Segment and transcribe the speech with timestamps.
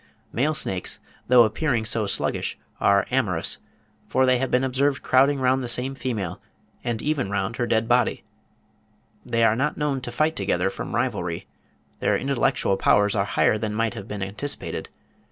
[0.33, 3.59] Male snakes, though appearing so sluggish, are amorous;
[4.07, 6.41] for many have been observed crowding round the same female,
[6.83, 8.23] and even round her dead body.
[9.23, 11.45] They are not known to fight together from rivalry.
[11.99, 14.89] Their intellectual powers are higher than might have been anticipated.